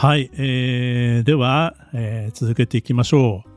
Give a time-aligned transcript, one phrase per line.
[0.00, 3.48] はい、えー、では、えー、続けていきましょう。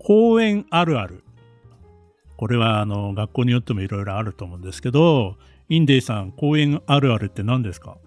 [0.00, 1.22] 公園あるある。
[2.36, 5.36] これはあの学校によってもいろいろあると思うんですけど、
[5.68, 7.98] インデイさん、公園あるあるって何ですか？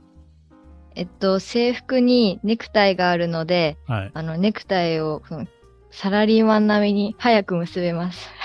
[0.95, 5.21] えっと、制服にネクタイがあるので、はい、あのネクタイを
[5.89, 8.29] サラリーマン並みに早く結べます。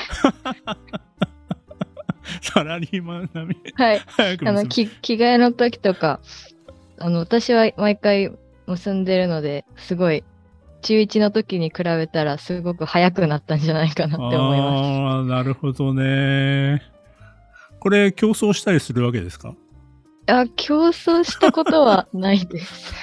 [2.41, 4.01] サラリーマン並みはい。
[4.47, 6.21] あの着着替えの時とか、
[7.05, 8.33] あの、私は毎回
[8.67, 10.25] 結んでるので、すごい、
[10.83, 15.01] 中1の時に比べたらすごく早くなったんじゃないかなって思います。
[15.01, 16.83] ああ、なるほどね。
[17.81, 19.55] これ、競争したりするわけですか？
[20.27, 22.95] あ、競争したことはないです。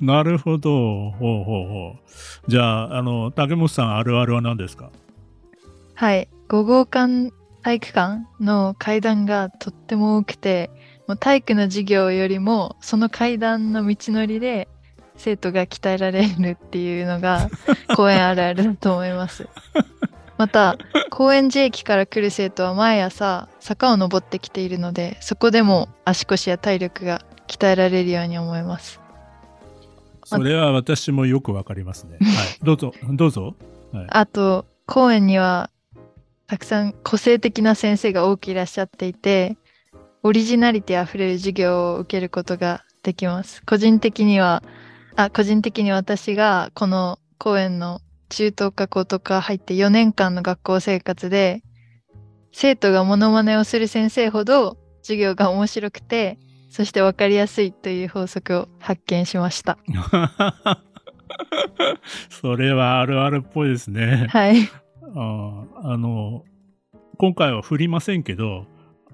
[0.00, 1.10] なるほど。
[1.12, 2.50] ほうほうほう。
[2.50, 4.90] じゃあ、あの、竹本さんあるあるは何ですか？
[5.94, 6.28] はい。
[6.48, 10.70] 5号館体育館の階段がとっても多くて、
[11.06, 14.68] もう体育の授業よりもその階段の道のりで
[15.16, 17.48] 生徒が鍛えられるっていうのが
[17.96, 19.48] 公園あるあるだと思います。
[20.36, 20.76] また
[21.10, 29.00] 高円寺駅から来る生徒は毎朝坂を登ってきているのでそこでも足腰や体力が鍛えられるように思います。
[30.24, 32.18] それは私もよくわかりますね。
[32.20, 33.54] はい、どうぞどうぞ。
[33.92, 35.70] はい、あと公園には
[36.48, 39.56] たくさん個性的な先生が多くいらっしゃっていて
[40.26, 43.62] オリジナリティあふれる授業を受けることができます。
[43.64, 44.64] 個人的には、
[45.14, 51.62] あ、個人的に私がこの公園の中等科高等科入って4年間の学校生活で、
[52.50, 59.78] 生徒がモノマネをする先生ほど授業が面白くて、そして分かりやすいという法則を発見しました。
[62.30, 64.26] それはあるあるっぽいですね。
[64.30, 64.68] はい。
[65.14, 66.42] ああの、
[67.16, 68.66] 今回は振りませんけど、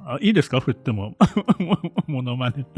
[0.05, 0.61] あいいですか？
[0.61, 1.15] 振っても。
[2.07, 2.65] モノマネ。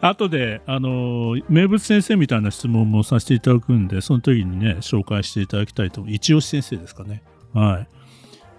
[0.00, 6.04] 後で、あの、名物先生みたいな質問もさせていただくんで、その時にね、紹介していただきたいと。
[6.06, 7.22] 一押し先生ですかね。
[7.52, 7.88] はい。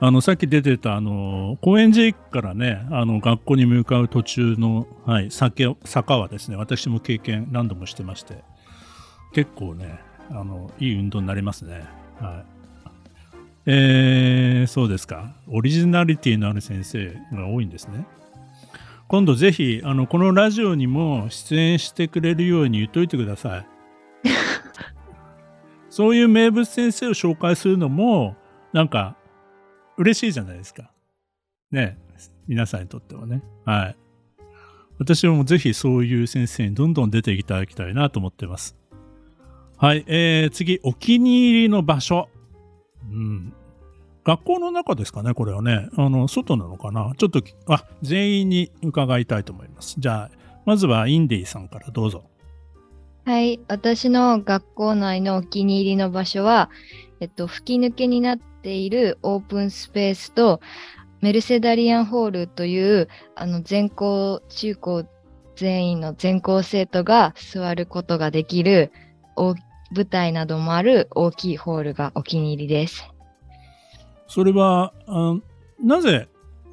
[0.01, 8.43] あの、さっき出てた、あの、高円寺駅からね、あの、学校に向かう途中の、はい、坂坂はですね、私も経験何度もしてまして、
[9.33, 11.85] 結構ね、あの、いい運動になりますね。
[12.19, 12.54] はい。
[13.65, 15.35] えー、そうですか。
[15.47, 18.05] オリジナリティのある先生が多いんですね。
[19.07, 23.67] 今度ぜひ、あの、このラジオにも出演してくれるように言っといてください。
[25.89, 28.35] そういう名物先生を紹介するのも、
[28.73, 29.15] なんか、
[29.97, 30.91] 嬉しいじゃないですか。
[31.71, 31.97] ね。
[32.47, 33.41] 皆さんにとってはね。
[33.65, 33.95] はい。
[34.99, 38.75] 私もぜひそういう先生にどんどん出ていただきたいなと思ってます。
[39.77, 40.03] はい。
[40.07, 42.29] えー、次、お気に入りの場所。
[43.09, 43.53] うん。
[44.23, 45.87] 学校の中ですかね、これはね。
[45.97, 47.13] あの、外なのかな。
[47.17, 49.95] ちょっと、あ、全員に伺いたいと思います。
[49.99, 52.23] じゃあ、まずはインディさんからどうぞ。
[53.25, 56.69] はい、私の学校内のお気に入りの場所は、
[57.19, 60.59] えっと、吹き抜けになっているオープンスペースと、
[61.21, 65.05] メルセダリアンホールという、あの、全校、中高
[65.55, 68.91] 全員の全校生徒が座ることができる
[69.35, 69.55] 大
[69.91, 73.09] 舞台などもある大きいホールがお気に入りです。
[74.27, 75.35] それは、あ
[75.81, 76.27] なぜ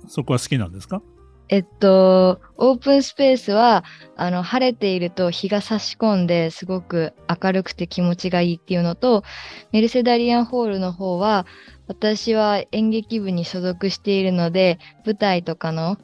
[0.08, 1.02] そこは好きなんですか？
[1.48, 3.84] えっと、オープンスペースは、
[4.16, 9.22] あの、晴れていると日が差し込んですごく明るくて気持ちがいいっていうのと、
[9.70, 11.46] メルセダリアンホールの方は、
[11.88, 15.98] 私は演劇部に所属しているので、舞台とかの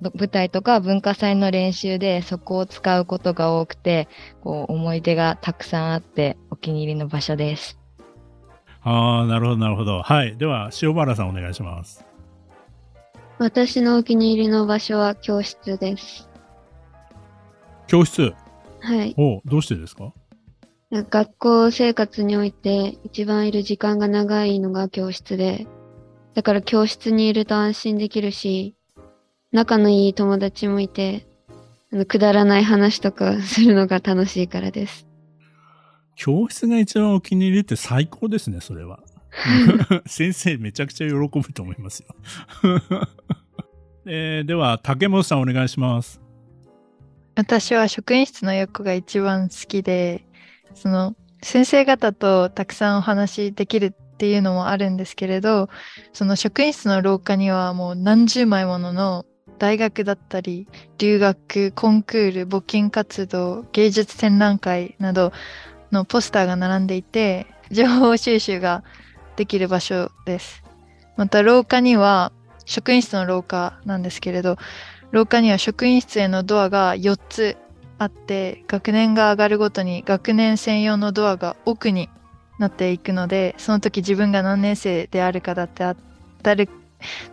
[0.00, 4.08] 舞台とか文化祭の練習でそこを使うことが多くて、
[4.42, 7.78] こう思い出がたくさんあってお気に入りの場所です。
[8.82, 10.02] ああ、なるほど、なるほど。
[10.02, 10.36] はい。
[10.38, 12.04] では、塩原さんお願いします。
[13.38, 16.28] 私のお気に入りの場所は教室です。
[17.86, 18.34] 教室？
[18.80, 19.14] はい。
[19.18, 20.12] おどうしてですか？
[20.92, 25.66] 学校生活において一番いる時間が長いのが教室で、
[26.34, 28.74] だから教室にいると安心できるし、
[29.52, 31.26] 仲のいい友達もいて、
[31.92, 35.06] あのくだらない話とか するのが楽しいからです。
[36.14, 39.00] 教室が一番お気に入りって最高ですね、それは。
[40.06, 42.14] 先生めちゃくちゃ喜ぶと思いますよ。
[44.06, 46.20] えーでは、竹本さんお願いします。
[47.36, 50.26] 私は職員室の横が一番好きで、
[50.74, 55.68] その先生方とたくさんお話できるっていうのもあるんですけれど、
[56.12, 59.24] その職員室の廊下にはもう何十枚ものの
[59.60, 60.66] 大学だったり、
[60.96, 65.32] 留学、コンクール、募金活動、芸術展覧会など
[65.92, 68.82] のポスターが並んでいて、情報収集が
[69.36, 70.64] できる場所です。
[71.18, 72.32] また廊下には、
[72.64, 74.56] 職員室の廊下なんですけれど、
[75.10, 77.58] 廊下には職員室へのドアが4つ
[77.98, 82.08] あって学年が上がるごとに学年専用のドアが奥に
[82.58, 85.96] なっていくのでその時自分が何年生であるかだってあっ
[86.42, 86.68] たり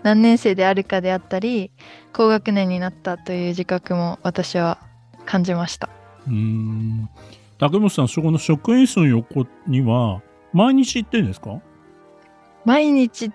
[0.04, 1.72] 何年生であるかであったり
[2.14, 4.80] 高学年になったという自覚も私は
[5.26, 5.90] 感じました。
[6.28, 7.10] うーん。
[7.60, 10.22] 竹本さん、そこの職員室の横には、
[10.54, 11.60] 毎日行ってるんですか？
[12.66, 13.32] 毎日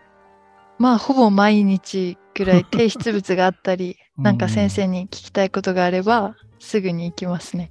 [0.79, 7.71] まあほぼ毎日ぐらい提出物があったり なんか先生に聞きたいことがあればすぐに行きますね。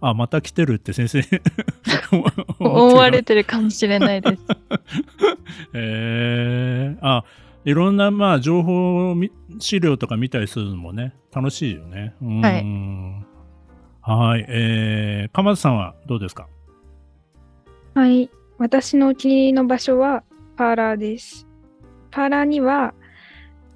[0.00, 1.22] あ、また来てるって先生
[2.60, 4.42] 思われててるかもしれないです。
[5.74, 7.24] えー、あ、
[7.68, 12.14] いろんな、まあ、情報み資料とか見たりするのもね、楽しいよね。
[12.22, 13.26] うーん
[14.00, 14.46] はい。
[14.48, 16.48] えー、鎌田さんはどうですか？
[17.94, 18.30] はい。
[18.56, 20.24] 私のお気に入りの場所は
[20.56, 21.46] パーラーです。
[22.10, 22.94] パーラーには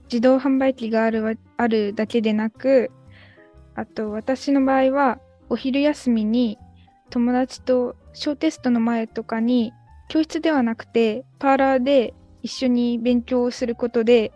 [0.04, 2.90] 自動販売機があるわあるだけでなく、
[3.74, 5.18] あと私の場合は
[5.50, 6.56] お昼休みに
[7.10, 9.74] 友達と小テストの前とかに
[10.08, 14.32] 教室ではなくてパーラーで一緒に勉強をすることで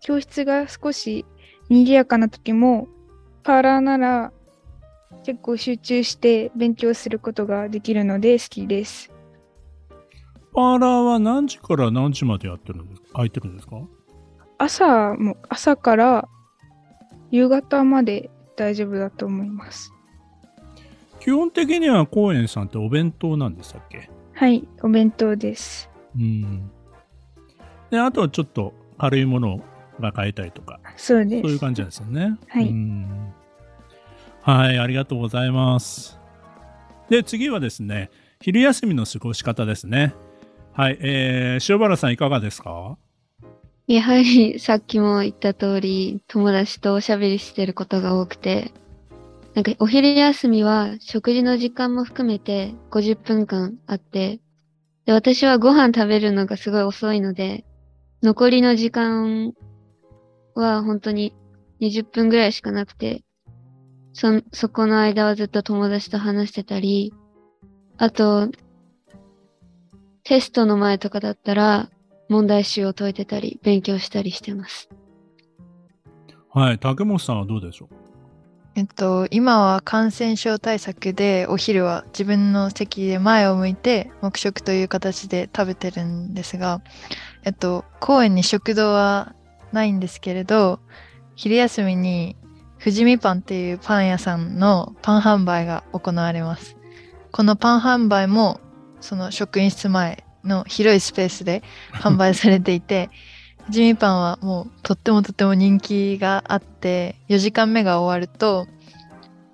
[0.00, 1.24] 教室が少し
[1.68, 2.88] 賑やかな時も
[3.42, 4.32] パーラーなら
[5.24, 9.10] 結構集中して勉強することができるので好きです。
[10.52, 13.08] パーラーは何時から何時までやってるんですか？
[13.14, 13.76] 空いてるんですか？
[14.58, 16.28] 朝も朝から
[17.30, 19.92] 夕方まで大丈夫だと思います。
[21.20, 24.10] 基本的には公園さんってお弁当なんでしたっけ？
[24.34, 25.90] はい、お弁当です。
[26.16, 26.70] うん。
[27.94, 29.60] で、あとはちょっと軽いもの
[30.00, 31.42] が買えたりとか、そうです。
[31.42, 32.36] そういう感じなんですよね。
[32.48, 33.32] はいうん
[34.42, 36.18] はい、ありがとうございます。
[37.08, 38.10] で、次はですね、
[38.40, 40.12] 昼休みの過ごし方ですね。
[40.72, 42.98] はい、えー、塩原さんいかがですか？
[43.86, 48.72] やはりさっきも言った通り、友達とおしゃべりしてることが多くて、
[49.54, 54.40] なんかお昼休みは食事の時間も含めて50分間あって、
[55.06, 57.64] で、私はご飯食べるのがすごい遅いので、
[58.24, 59.52] 残りの時間
[60.54, 61.34] は本当に
[61.82, 63.22] 20分ぐらいしかなくて、
[64.14, 67.12] そ、そこの間はずっと友達と話してたり、
[67.98, 68.48] あと、
[70.22, 71.90] テストの前とかだったら、
[72.30, 74.88] 問題集を解いてたり、勉強したりしてます。
[76.48, 77.94] はい、竹本さんはどうでしょう？
[78.76, 86.80] えっと、今は感染症対策でお昼は自分の席で前を向いて黙食という形で食べてるんですが、
[87.44, 89.34] えっと、公園に食堂は
[89.72, 90.80] ないんですけれど、
[91.36, 92.36] 昼休みに
[92.78, 96.76] 富士見パンっていうパン屋さんのパン販売が行われます。
[97.32, 98.60] このパン販売も
[99.00, 103.10] その職員室前の広いスペースで販売されていて、
[103.64, 108.66] 富士見パンはもうとってもとっても人気があって4時間目が終わると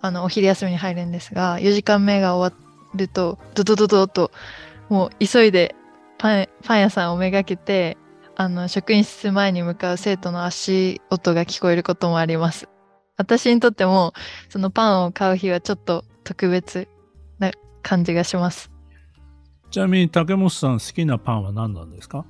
[0.00, 2.60] あのお昼休みに入るんですが4時間目が終わ
[2.94, 4.32] るとドドドドと
[4.88, 5.76] もう急いで
[6.20, 7.96] パンパン屋さんをめがけて
[8.36, 12.68] あの職員室前に向かう生徒の足音が聞こえることもあります。
[13.16, 14.12] 私にとっても
[14.50, 16.88] そのパンを買う日はちょっと特別
[17.38, 17.50] な
[17.82, 18.70] 感じがします。
[19.70, 22.26] ちなみに竹本さん好きなパンは何なんですか？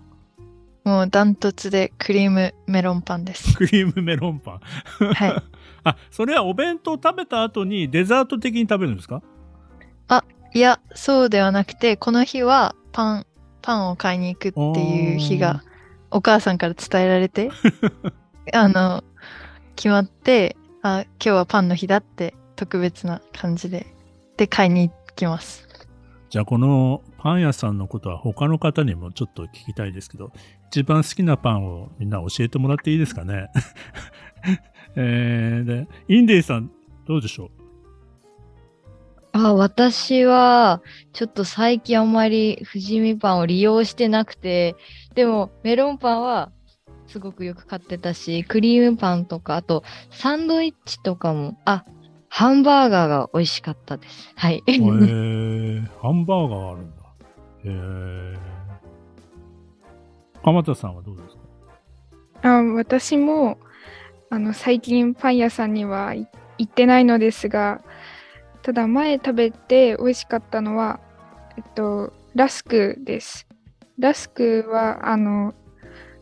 [0.85, 3.55] もうダントツでクリームメロンパンです。
[3.59, 4.61] クリームメロンパン。
[5.15, 5.35] はい。
[5.83, 9.21] あ、それはお弁当食べた後にデザート的に食べるんですか？
[10.53, 13.27] いや、そうではなくて、この日はパン、
[13.63, 15.63] パンを買いに行くっていう日が
[16.11, 17.51] お母さんから伝えられて、
[18.53, 19.05] あの、
[19.77, 23.87] 決まって、あ、今日はパンの日だって特別な感じで、
[24.37, 25.69] で、買いに行きます。
[26.31, 30.33] じゃあこのパン屋さんのことは他の方にもちょっと聞きたいですけど、
[30.69, 33.49] 一番好きなパンをみんな教えてもらっていいですかね？
[34.97, 36.71] えー、で、インディさん
[37.07, 37.60] どうでしょう？
[39.49, 40.83] あ、私は、
[41.13, 44.77] ちょっと最近あんまり富士見パンを利用してなくて、
[45.15, 46.51] でもメロンパンは
[47.07, 51.85] すごくよく買ってたし、クリームパンとか、あとサンドイッチとかも、あ、
[52.29, 54.33] ハンバーガーが美味しかったです。
[54.37, 54.63] はい。
[54.67, 56.97] えー、ハンバーガーあるんだ。
[57.65, 58.39] えー。
[60.43, 61.35] 鎌田さんはどうです
[62.43, 62.49] か？
[62.49, 63.59] あ私も
[64.31, 66.27] あの最近パン屋さんには行
[66.63, 67.83] ってないのですが
[68.71, 71.01] ただ前食べて美味しかったのは、
[71.59, 73.49] えっと、ラスクです。
[73.99, 75.55] ラスクはあの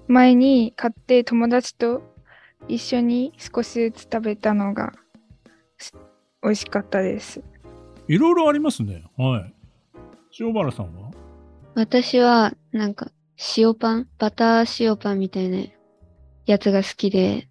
[0.07, 2.01] 前に買って友達と
[2.67, 4.95] 一緒に少しずつ食べたのが
[6.43, 7.43] 美味しかったです。
[8.09, 9.05] いろいろありますね。
[9.19, 9.55] はい。
[10.41, 11.11] 塩原さんは？
[11.75, 13.11] 私はなんか
[13.59, 15.59] 塩パンバター塩パンみたいな
[16.47, 17.51] やつが好きで、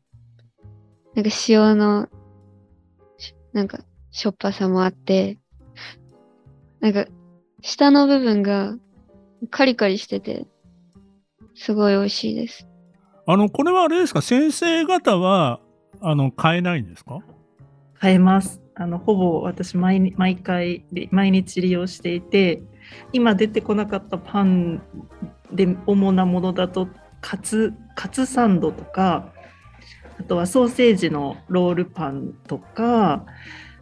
[1.14, 2.10] なんか塩の
[3.54, 3.78] なんか
[4.18, 5.38] しょっぱさもあって、
[6.80, 7.06] なんか
[7.62, 8.76] 下の部分が
[9.52, 10.48] カリカリしてて、
[11.54, 12.68] すごい美味しいです。
[13.28, 14.24] あの、これはあれですか？
[14.24, 15.60] 先生方は、
[16.02, 17.20] あの、買えないんですか？
[18.00, 18.60] 買えます。
[18.74, 22.64] あの、ほぼ私毎、毎回、毎日利用していて、
[23.14, 24.82] 今出てこなかったパン
[25.52, 26.88] で主なものだと、
[27.22, 29.32] カツ、カツサンドとか、
[30.20, 33.24] あとはソーセージのロールパンとか、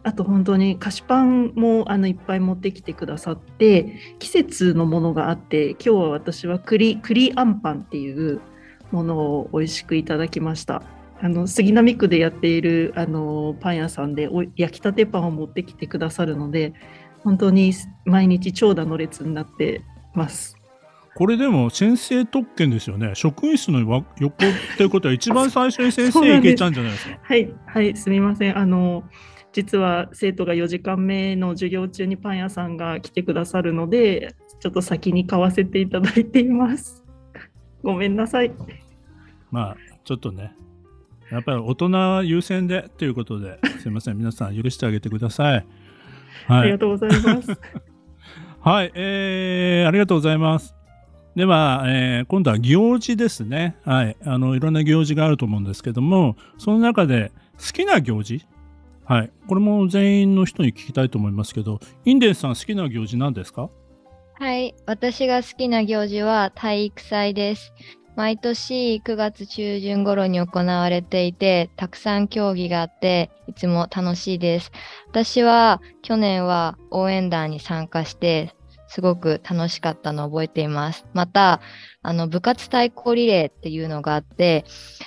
[0.06, 8.40] あと本当に菓子パンもあのいっぱい持ってきてくださって季節のものがあって今日は私は栗栗あんパンっていう
[8.92, 10.84] ものを美味しくいただきました。
[11.20, 16.74] あの杉並区でやっているあのパン屋さんで焼きたてパンを持ってきてくださるので
[17.24, 17.72] 本当に
[18.04, 19.82] 毎日長蛇の列になって
[20.14, 20.56] ます。
[21.16, 23.10] これでも先生特権ですよね。
[23.14, 24.32] 職員室の横っ
[24.76, 27.18] ていうことは一番最初に先生 行けちゃうんじゃないですか？
[27.22, 28.56] はいはいすみません。
[28.56, 29.02] あの
[29.56, 37.02] 実は生徒が4時間目の授業中にパン屋さんが来てくださるので、ちょっと先に買わせていただいています。
[37.82, 38.52] ごめんなさい。
[39.50, 40.52] まあ、ちょっとね、
[41.30, 45.66] やっぱり大人優先でということで、 すみません、皆さん許してあげてください。
[46.48, 47.48] はい、ありがとうございます。
[48.60, 50.74] はい、えー、ありがとうございます。
[51.34, 53.76] では、えー、今度は行事ですね。
[53.86, 54.16] はい。
[54.22, 58.44] あの、いろんな行事があると思うんですけども、その中で好きな行事
[59.06, 59.30] はい。
[59.48, 63.70] これも全員の人に聞きたいと思いますけど、インデンさん好きな行事何ですか？
[64.34, 64.74] はい。
[64.84, 67.72] 私が好きな行事は体育祭です。
[68.16, 74.72] 毎年9月中旬頃に行われていて、たくさん競技があって、いつも楽しいです。
[75.08, 78.54] 私は去年は応援団に参加して、
[78.88, 81.06] すごく楽しかったのを覚えています。
[81.12, 81.60] また、
[82.02, 84.64] あの部活対抗リレーっていうのがあって、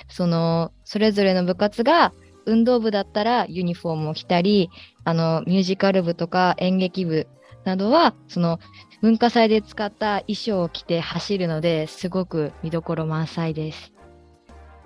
[0.08, 2.12] そのそれぞれの部活が
[2.46, 4.70] 運動部だったらユニフォームを着たり、
[5.04, 7.26] あの、ミュージカル部とか演劇部
[7.64, 8.58] などは、その、
[9.02, 13.92] 文化祭で使った衣装を着て走るので、すごく見どころ満載です。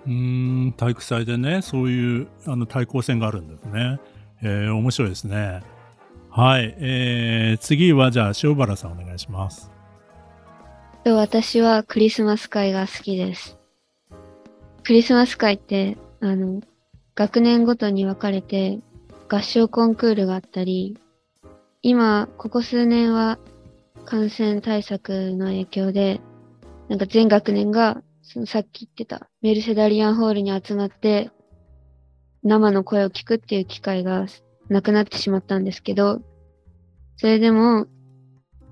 [0.07, 3.99] うん、体育祭でね、そういうあの対抗戦があるんですね。
[4.43, 5.63] えー、面白いですね。
[6.31, 9.71] はい、えー、次はじゃあ塩原さんお願いします。
[11.07, 13.59] 私はクリスマス会が好きです。
[14.85, 16.61] クリスマス会って、あの、
[17.17, 18.81] 学年ごとに分かれて
[19.29, 20.99] 合唱コンクールがあったり、
[21.83, 23.39] 今、ここ数年は
[24.05, 26.21] 感染対策の影響で、
[26.89, 31.31] なんか全学年が、そのさっき言ってたメルセダリアンホールに集まって、
[32.43, 34.27] 生の声を聞くっていう機会が
[34.69, 36.21] なくなってしまったんですけど、
[37.17, 37.87] それでも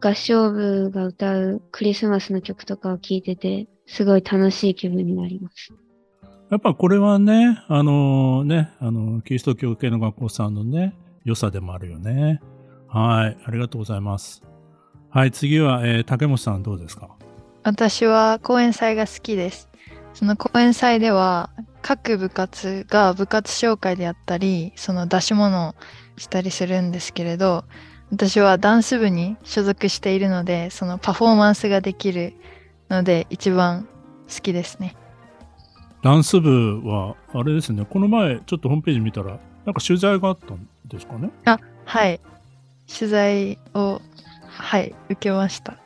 [0.01, 5.73] 合唱部が歌うクリスマスの曲とかを聴いてて、すごい楽しい気分になります。
[6.53, 10.95] やっぱこれはね、あのね、あの、キリスト教系の学校さんのね、
[11.25, 12.43] 良さでもあるよね。
[12.89, 14.43] はい、ありがとうございます。
[15.09, 17.09] はい、次は、えー、竹本さんどうですか？
[17.63, 19.71] 私は講演祭が好きです。
[20.13, 21.49] その講演祭では、
[21.81, 25.75] 各部活が部活紹介であったり、その出し物を
[26.19, 27.65] したりするんですけれど、
[28.11, 32.35] 私はダンス部に所属しているので、そのパフォーマンスができる
[32.91, 33.89] ので、一番
[34.29, 34.97] 好きですね。
[36.03, 41.31] ダンス部は、あれですね、この前、ちょっとホームページ見たら、なんか取材があったんですかね？
[41.45, 42.21] あ、はい。
[42.93, 44.01] 取材を、
[44.49, 45.79] はい、受けました。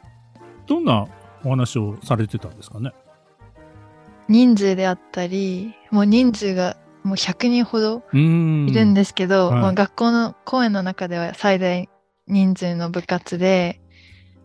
[0.67, 1.07] どんな
[1.45, 2.93] お話をされてたんですかね？
[4.29, 11.89] 人数であったり、もう人数がもう100人ほどいるんですけど、はい、学校の公演の中では最大
[12.27, 13.83] 人数の部活で、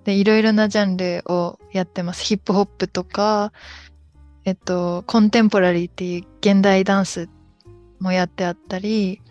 [0.04, 2.24] で、いろいろなジャンルをやってます。
[2.24, 3.54] ヒップホップとか、
[4.44, 7.30] えっと、コンテンポラリーっていう現代ダンス
[8.00, 9.22] もやってあったり、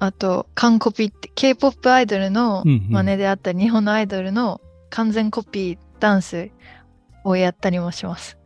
[0.00, 6.50] あと、完コピって K-POP アイドルの真似であったり、うんうん、日本のアイドルの完全コピーダンス
[7.24, 8.38] をやったりもします。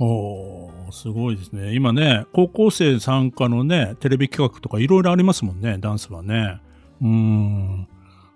[0.00, 1.74] おー、すごいですね。
[1.74, 6.60] 今ね、高校生参加のね、テレビ企画とかいろいろありますもんね、ダンスはね。
[7.00, 7.88] うん。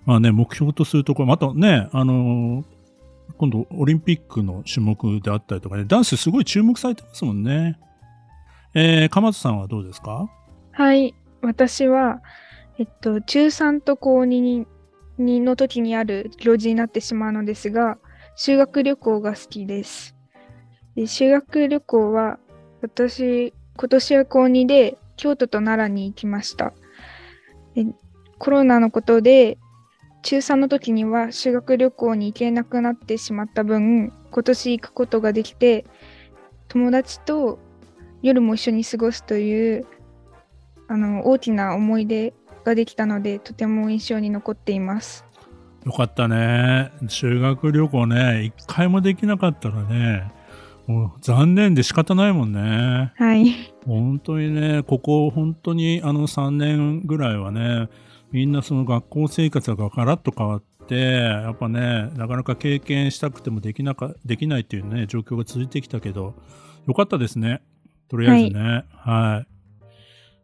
[0.04, 2.77] まあね、目標とするところ、またね、あのー
[3.36, 7.78] 今度オリンピックの種目であったりとかね、ダンスすごい注目されてますもんね。
[8.74, 10.28] えー、鎌田さんはどうですか？
[10.72, 11.14] はい。
[11.42, 12.20] 私は、
[12.78, 14.66] えっと、中3と高2
[15.18, 17.98] にの時にある行事になってしまうのですが、
[18.36, 20.16] 修学旅行が好きです。
[20.96, 22.38] で修学旅行は、
[22.82, 26.72] 私、今年は高2で京都と奈良に行きました。
[28.38, 29.58] コロナのことで、
[30.28, 35.86] 中3の時には修学旅行に行けなくなってしまった分、今年行くことができて、
[36.68, 37.58] 友達と
[38.20, 39.86] 夜も一緒に過ごすという
[40.86, 45.24] あの大きな思い出ができたのでとても印象に残っています。
[45.86, 46.92] よかったね。
[47.08, 50.30] 修学旅行ね、一回もできなかったらね、
[50.86, 53.14] もう残念で仕方ないもんね。
[53.16, 53.72] はい。
[53.86, 57.88] 本当にね、ここ本当にあの3年ぐらいはね、
[58.30, 66.34] みんなその学校生活がガラッと変わって、やっぱね、なかなか経験したくてもできなか、できないっていうね、状況が続いてきたけど、
[66.86, 67.62] よかったですね。
[68.08, 68.84] とりあえずね。
[68.92, 69.58] はい。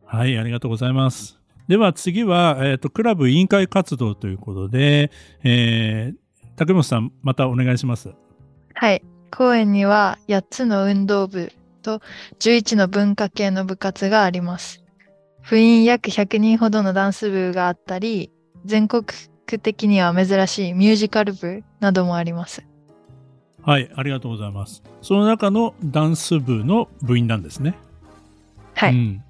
[0.07, 1.41] はい、ありがとうございます。
[1.67, 5.11] では次は、えっ、と、クラブ委員会活動ということで、
[5.43, 8.12] えー、竹本さん、またお願いします。
[8.75, 9.03] はい。
[9.31, 12.00] 公園には8つの運動部と
[12.38, 14.84] 11の文化系の部活があります。
[15.49, 18.31] 部員約100人ほどのダンス部があったり、
[18.65, 19.05] 全国
[19.47, 22.65] 区的には珍しいミュージカル部などもあります。
[23.63, 24.83] はい、ありがとうございます。
[25.03, 27.75] その中のダンス部の部員なんですね。
[28.75, 28.95] はい。
[28.95, 29.23] うん、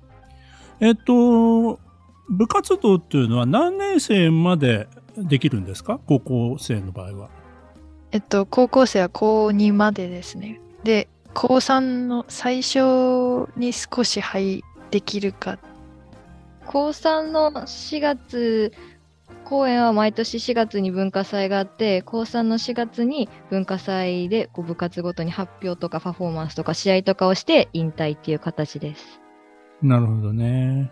[0.80, 1.80] えっと、
[2.28, 6.00] 部活動っていうのは何年生までできるんですか？
[6.06, 7.28] 高校生の場合は。
[8.12, 10.60] えっと、高校生は高2までですね。
[10.84, 15.58] で、高3の最初に少し入できるか。
[16.74, 18.72] 高3の4月
[19.44, 29.20] 公演は毎年4月に文化祭があって高3の4月に文化祭でこう部活ごとに発表とかパフォーマンスとか試合とかをして引退っていう形です。
[29.82, 30.90] なるほどね。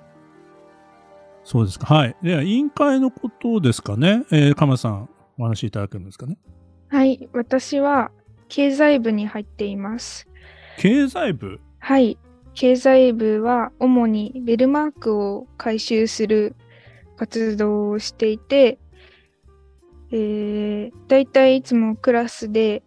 [1.42, 1.92] そうですか。
[1.92, 2.16] はい。
[2.22, 4.24] では、委員会のことですかね。
[4.30, 6.38] えー、鎌さん、お話しいただけるんですかね。
[6.90, 7.28] はい。
[7.32, 8.12] 私は
[8.48, 10.28] 経済部に入っています。
[10.78, 11.58] 経済部？
[11.80, 12.18] はい。
[12.54, 16.54] 経済部は主にベルマークを回収する
[17.16, 18.78] 活動をしていて、
[20.10, 22.82] えー、だいたいいつもクラスで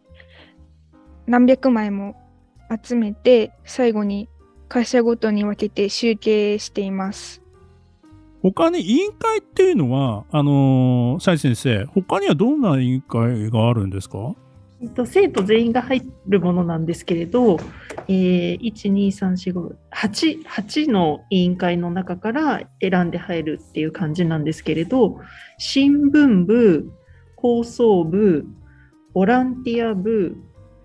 [1.25, 2.15] 何百枚も
[2.84, 4.30] 集めて最後に
[4.67, 7.41] 会社ごとに分けて集計しています。
[8.41, 14.36] 他に委員会っていうのは、あのー、シャイ先生、他にはどんな委員会があるんですか？
[14.86, 17.58] えっと、生徒全員が入るものなんですけれど、
[18.08, 25.19] えー、1、2、3、4、5、8、の委員会の中から選んで入るっていう感じなんですけれど、
[25.58, 26.91] 新聞部、
[27.36, 28.45] 放送部、
[29.15, 30.38] ボランティア部、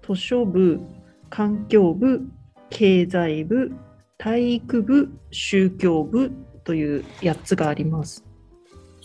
[0.02, 0.80] 図書部、
[1.28, 2.22] 環境部、
[2.70, 3.70] 経済部、
[4.16, 6.32] 体育部、宗教部
[6.64, 8.24] という8つがあります。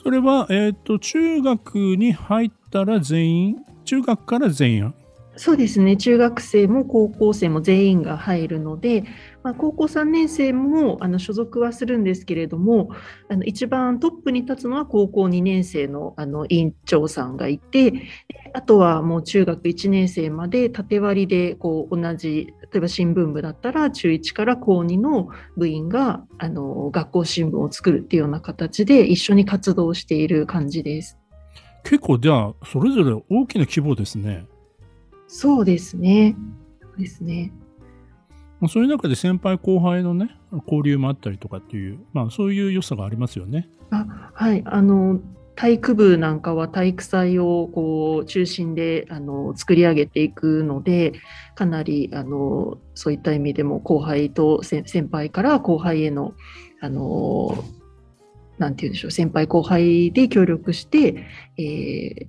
[0.01, 4.93] それは、えっ、ー、と、中学に入ったら全員、中学から全員
[5.37, 9.03] そうですね、中学生も高校生も全員が入るので、
[9.43, 12.89] まあ、高校3年生もあの所属はするんですけれども、
[13.29, 18.07] あの一番トップに立つのは高校2年生のあの委員長さんがいて、
[18.53, 31.19] あとはもう中学1年生まで縦割りでこう同じ、例えば新聞部だったら中1から高2の部員があの学校新聞を作るっていうような形で一緒に活動している感じです。
[31.85, 34.45] 結構じゃあそれぞれ大きな規模ですね。
[35.27, 36.35] そうですね。
[36.81, 37.53] そうですね。
[38.67, 43.69] そういう中で先輩後輩のね、交流もあったりとかっていう、まあそういう良さがありますよね。
[43.91, 44.63] あはい。
[44.65, 45.19] あの、
[45.55, 51.13] 体育部なんかは体育祭をこう中心であの作り上げていくので、
[51.55, 56.33] かなりあのそういった意味でも後輩と先輩から後輩への
[56.81, 57.63] あの
[58.57, 61.25] なんて言うんでしょう、先輩後輩で協力して、
[61.57, 62.27] えー、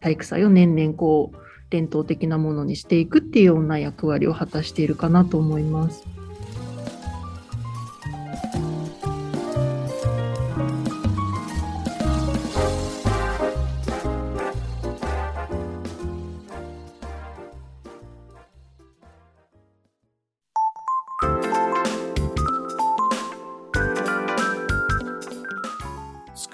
[0.00, 1.36] 体育祭を年々こう、
[1.70, 6.15] 伝統的なものにしていくっていうような役割を果たしているかなと思います。